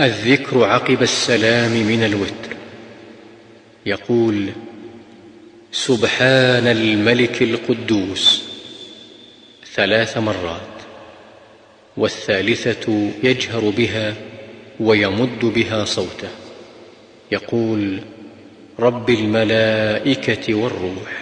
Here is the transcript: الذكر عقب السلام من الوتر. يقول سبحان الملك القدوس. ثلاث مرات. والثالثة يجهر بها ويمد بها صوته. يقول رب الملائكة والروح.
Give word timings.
الذكر 0.00 0.64
عقب 0.64 1.02
السلام 1.02 1.70
من 1.70 2.04
الوتر. 2.04 2.56
يقول 3.86 4.48
سبحان 5.72 6.66
الملك 6.66 7.42
القدوس. 7.42 8.44
ثلاث 9.74 10.18
مرات. 10.18 10.60
والثالثة 11.96 13.10
يجهر 13.22 13.70
بها 13.70 14.14
ويمد 14.80 15.40
بها 15.40 15.84
صوته. 15.84 16.28
يقول 17.32 18.00
رب 18.78 19.10
الملائكة 19.10 20.54
والروح. 20.54 21.19